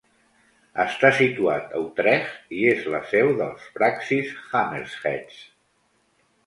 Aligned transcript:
Està 0.83 1.11
situat 1.17 1.75
a 1.75 1.81
Utrecht 1.83 2.57
i 2.61 2.65
és 2.73 2.83
la 2.95 3.03
seu 3.13 3.31
dels 3.43 3.69
Praxis 3.79 4.35
Hammerheads. 4.49 5.39